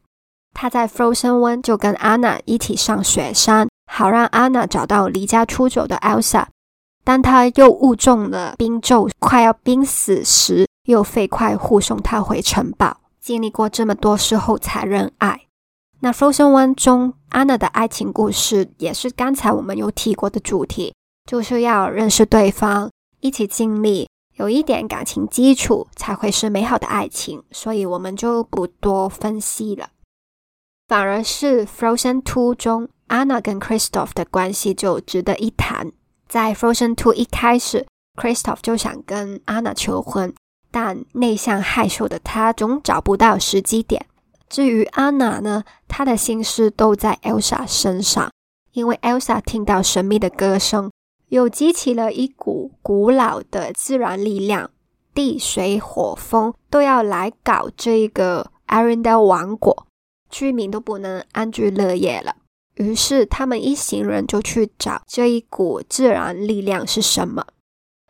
[0.53, 6.47] 他在 Frozen One 就跟 Anna 一起上雪山，好让 Anna 找到离家出走的 Elsa。
[7.03, 12.97] 当他又误中了冰咒，快要冰死时，又飞快护送他回城堡。
[13.21, 15.41] 经历过这么多事后才认爱。
[15.99, 20.95] 那 Frozen One 中 Anna 的爱情故事，也是刚才我们有提过的主题，
[21.29, 22.89] 就是要认识对方，
[23.19, 24.09] 一起经历。
[24.39, 29.89] 有一点感情基础才会是美好的爱情，所以我们就不多分析了。
[30.87, 35.91] 反而是《Frozen Two》中，Anna 跟 Christoph 的关系就值得一谈。
[36.29, 37.85] 在《Frozen Two》一开始
[38.15, 40.33] ，Christoph 就想跟 Anna 求婚，
[40.71, 44.05] 但内向害羞的他总找不到时机点。
[44.47, 48.31] 至于 Anna 呢，她的心思都在 Elsa 身上，
[48.71, 50.89] 因为 Elsa 听到神秘的歌声。
[51.29, 54.69] 又激起了一股古老的自然力量，
[55.13, 59.87] 地、水、火、风都要来搞这个 Airenda 王国，
[60.29, 62.35] 居民都不能安居乐业了。
[62.75, 67.45] 于是他们一行人就去找这一股自然力量是什么。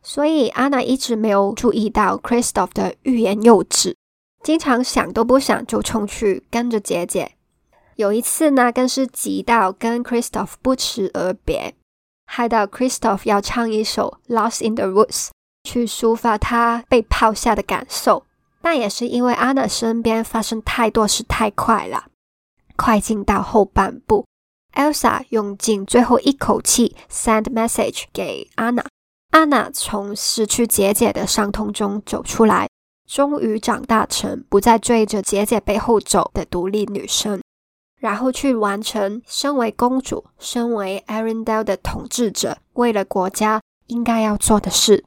[0.03, 3.97] 所以安娜一直没有注意到 Christoph 的欲言又止，
[4.43, 7.33] 经常想都不想就冲去跟着姐姐。
[7.95, 11.73] 有一次呢，更是急到跟 Christoph 不辞而别。
[12.31, 15.27] 害到 Christoph 要唱一首《Lost in the Woods》
[15.63, 18.23] 去抒发他被抛下的感受，
[18.61, 22.05] 但也是因为 Anna 身边发生太多事太快了。
[22.75, 24.27] 快进到后半部
[24.75, 28.85] ，Elsa 用尽最后一口气 send message 给 Anna。
[29.31, 32.69] Anna 从失去姐姐的伤痛中走出来，
[33.07, 37.41] 终于长大成不再追着姐姐背后走的独立女生。
[37.99, 45.05] 然后去完成身为公主、身为 Arundel 的统治者，为了国家应该要做的事。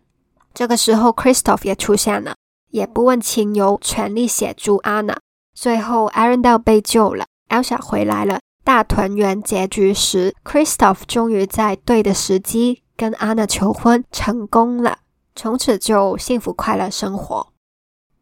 [0.55, 2.35] 这个时候，Christoph 也出现了，
[2.69, 5.17] 也不问情由，全力协助 Anna。
[5.55, 14.99] 最后，Arundel 被救了，Elsa 回来了，大团圆结局时，Christoph 终于在对的时机跟 Anna 求婚成功了，
[15.35, 17.49] 从此就幸福快乐生活。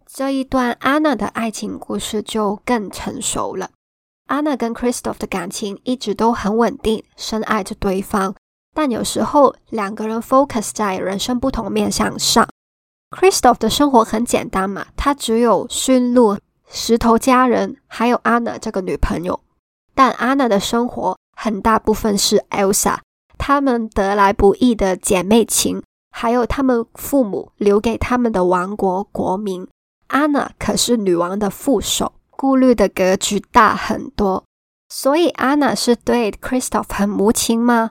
[0.06, 3.70] 这一段 Anna 的爱情故事就更成熟了。
[4.30, 8.32] 安娜跟 Christoph 的感情一直都很稳定，深爱着对方。
[8.72, 12.48] 但有时候两个人 focus 在人生不同面向上。
[13.10, 16.38] Christoph 的生活很简单嘛，他只有驯鹿、
[16.70, 19.40] 石头家人，还有 Anna 这个女朋友。
[19.96, 22.98] 但 Anna 的生活很大部分是 Elsa，
[23.36, 29.66] 他们得来不易的姐妹情，还有他们父母留给他们的王国国民。
[30.08, 32.12] Anna 可是女王的副手。
[32.40, 34.42] 顾虑的格局大很多，
[34.88, 37.90] 所以 Anna 是对 Christoph 很无情吗？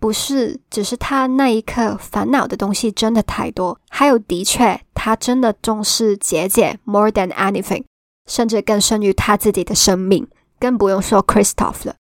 [0.00, 3.78] 不是，只是他那一刻烦恼的东西真的太多。
[3.90, 7.84] 还有，的确，他真的重视姐姐 more than anything，
[8.26, 10.26] 甚至更胜于他自己的生命。
[10.58, 11.96] 更不用说 Christoph 了。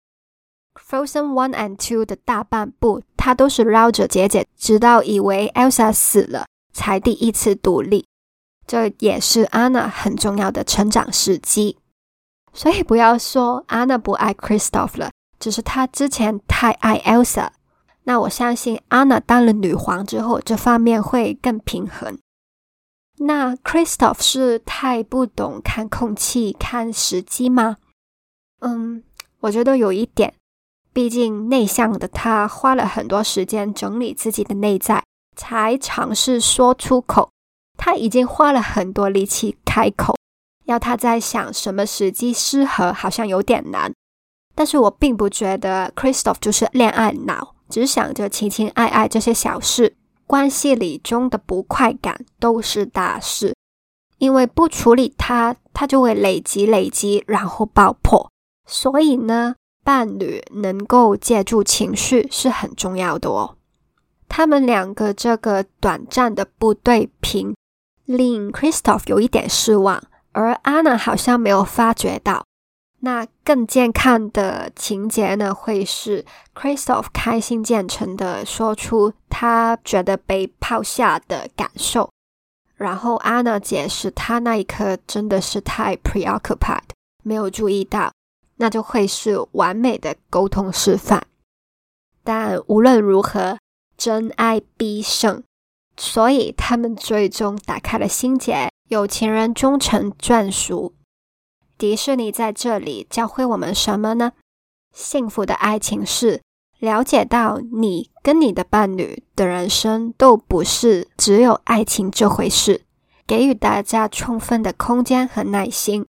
[0.79, 8.05] Frozen One and Two 的大半部，他都是绕着姐姐，直到以为 Elsa 死了，才第一次独立。
[8.67, 11.79] 这也是 Anna 很重要的成长时机。
[12.57, 17.49] 所以不要说 Anna 不爱 Christoph 了，只是她之前太爱 Elsa。
[18.05, 22.17] 那我相信 Anna 当了女皇之后，这方面会更平衡。
[23.19, 27.77] 那 Christoph 是太不懂看空气、看时机吗？
[28.61, 29.03] 嗯，
[29.41, 30.33] 我觉得有一点。
[30.91, 35.03] 毕竟内向的他花了很多时间整理自己的内在，
[35.35, 37.29] 才尝试说出口。
[37.77, 40.15] 他已经花了很多力气开口，
[40.67, 43.91] 要他在想什么时机适合，好像有点难。
[44.53, 49.95] 但是我并不觉得 Christophe 就是恋爱脑，只想着情情爱爱这些小事，
[50.25, 53.55] 关系里中的不快感都是大事，
[54.17, 58.31] 因为不处理它，它就会累积累积，然后爆破。
[58.65, 63.55] 所以呢，伴侣能够借助情绪是很重要的哦。
[64.27, 67.55] 他们两个这个短暂的不对平，
[68.05, 70.03] 令 Christophe 有一点失望，
[70.37, 72.45] 而 Anna 好像没有发觉到。
[72.99, 76.23] 那更健康的情节呢，会是
[76.53, 82.11] Christoph 开心见诚的说出他觉得被抛下的感受，
[82.75, 86.83] 然后 Anna 解释他那一刻真的是太 preoccupied，
[87.23, 88.11] 没有注意到，
[88.57, 91.25] 那就会是完美的沟通示范。
[92.23, 93.57] 但无论如何，
[93.97, 95.41] 真爱必胜，
[95.97, 100.95] 所以他们最终打开了心结，有情人终成眷属。
[101.77, 104.31] 迪士尼在这里教会我们什么呢？
[104.93, 106.41] 幸福的爱情是
[106.79, 112.85] 了解到你跟你的伴侣的人生都不是只有爱情这回事，
[113.27, 116.05] 给予大家充分的空间和耐心，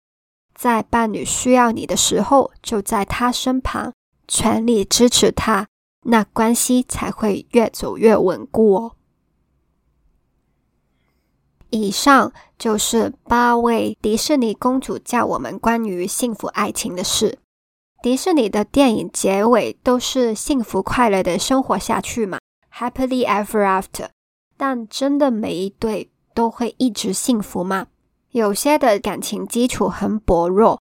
[0.55, 3.93] 在伴侣需要你的时候就在他身旁，
[4.26, 5.66] 全力支持他，
[6.05, 8.93] 那关系才会越走越稳固哦。
[11.71, 17.39] 以上就是八位迪士尼公主教我们关于幸福爱情的事。
[18.03, 22.39] 迪士尼的电影结尾都是幸福快乐的生活下去嘛
[22.73, 24.09] ，Happily ever after。
[24.57, 27.87] 但真的每一对都会一直幸福吗？
[28.31, 30.81] 有些的感情基础很薄弱，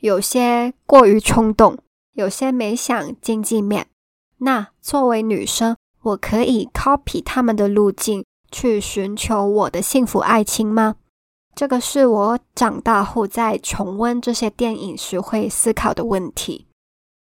[0.00, 1.78] 有些过于冲动，
[2.12, 3.86] 有些没想经济面。
[4.38, 8.24] 那作为女生，我可以 copy 他们的路径。
[8.54, 10.94] 去寻求我的幸福爱情吗？
[11.56, 16.68] 这个是我长大后在重温这些电影时会思考的问题。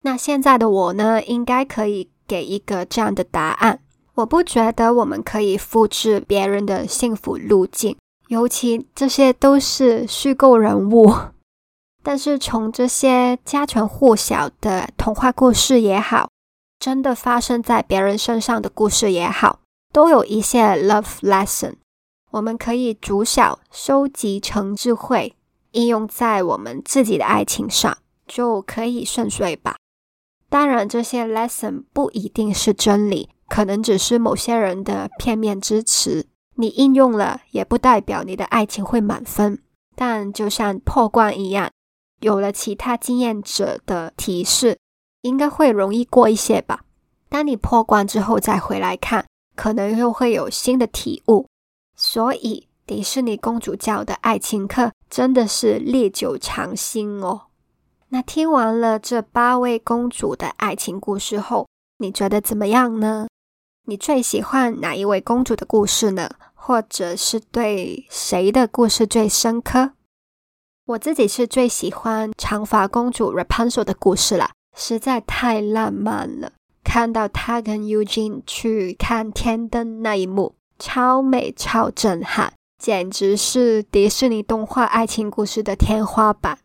[0.02, 3.80] 那现在的我呢，应该可以给一个这样的答案。
[4.16, 7.96] 我不觉得我们可以复制别人的幸福路径，
[8.28, 11.14] 尤其这些都是虚构人物。
[12.04, 16.30] 但是从这些家传户晓的童话故事也好，
[16.78, 19.61] 真的发生在别人身上的故事也好。
[19.92, 21.76] 都有一些 love lesson，
[22.32, 25.36] 我们可以逐小收集成智慧，
[25.72, 29.76] 应用在我们自己的爱情上，就可以顺遂吧。
[30.50, 36.28] 当然，这些 lesson 不一定是真理，可能只是某些人的片面之词。
[36.56, 39.62] 你应用了，也不代表你的爱情会满分。
[39.96, 41.70] 但就像破关一样，
[42.20, 44.78] 有了其他经验者的提示，
[45.22, 46.82] 应该会容易过一些吧。
[47.30, 49.26] 当你破关之后再回来看。
[49.56, 51.48] 可能又会有新的体悟，
[51.96, 57.42] 所以迪士尼公主教的爱情课真的是历久常新哦。
[58.10, 61.68] 那听完了这八位公主的爱情故事后，
[62.00, 63.28] 你觉得怎么样呢？
[63.86, 66.30] 你最喜欢哪一位公主的故事呢？
[66.54, 69.94] 或者是对谁的故事最深刻？
[70.86, 76.52] 我自己是最喜欢长发公主 Rapunzel 的故事了，实在太浪漫了。
[76.84, 86.58] 看到他跟 Eugene 去看天灯那一幕，超美超震撼，简直是迪士尼动画爱情故事的天花板。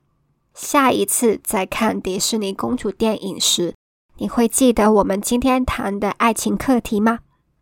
[0.55, 3.75] 下一次再看迪士尼公主电影时，
[4.17, 7.19] 你会记得我们今天谈的爱情课题吗？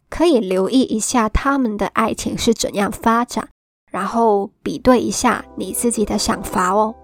[0.09, 3.49] 可以留意一下他们的爱情是怎样发展，
[3.91, 6.95] 然后比对一下你自己的想法哦。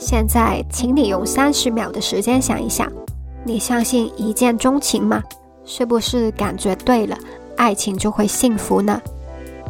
[0.00, 2.90] 现在，请你用三十秒的时间想一想：
[3.44, 5.22] 你相信一见钟情吗？
[5.66, 7.16] 是不是感觉对了，
[7.54, 9.00] 爱情就会幸福呢？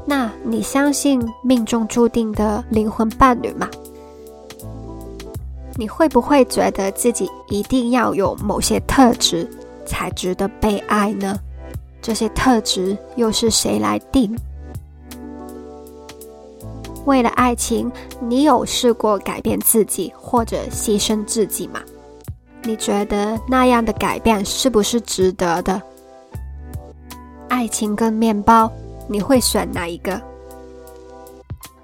[0.07, 3.69] 那你相信命中注定的灵魂伴侣吗？
[5.75, 9.49] 你会不会觉得自己一定要有某些特质
[9.85, 11.37] 才值得被爱呢？
[12.01, 14.35] 这些特质又是谁来定？
[17.07, 17.91] 为了爱情，
[18.21, 21.81] 你有试过改变自己或者牺牲自己吗？
[22.63, 25.81] 你觉得那样的改变是不是值得的？
[27.49, 28.71] 爱情跟面包，
[29.09, 30.21] 你会选哪一个？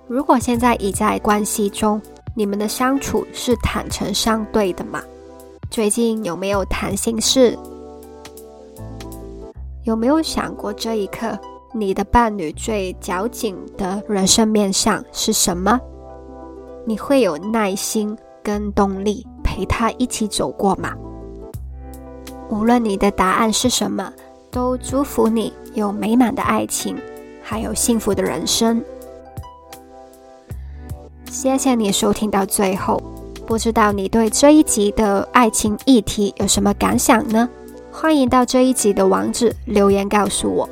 [0.06, 2.00] 如果现在已在关系中，
[2.34, 5.02] 你们的相处是坦诚相对的吗？
[5.70, 7.58] 最近有没有谈心事？
[9.84, 11.38] 有没有想过这一刻，
[11.78, 15.78] 你的伴侣最矫情的人生面相是什么？
[16.86, 20.94] 你会有耐心跟动力陪他一起走过吗？
[22.48, 24.10] 无论你的答案是什么，
[24.50, 26.96] 都祝福你有美满的爱情，
[27.42, 28.82] 还有幸福的人生。
[31.30, 32.98] 谢谢你收听到最后，
[33.46, 37.46] 不知道你对这一集的爱情议题有什么感想呢？
[37.92, 40.66] 欢迎到这一集的网址留言告诉我，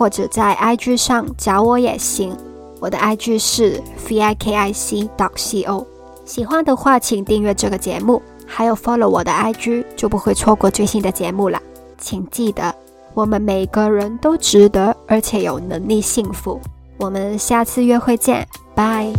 [0.00, 2.34] 或者在 IG 上找我也行。
[2.80, 5.86] 我的 IG 是 v i k i c d o c o。
[6.24, 11.60] 喜欢的话，请订阅这个节目，还有 follow 我的 IG，就不会错过最新的节目了。
[11.98, 12.74] 请记得，
[13.12, 16.58] 我们每个人都值得，而且有能力幸福。
[16.96, 19.12] 我们下次约会见，拜。